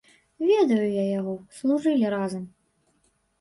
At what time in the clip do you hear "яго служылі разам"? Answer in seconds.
1.19-2.43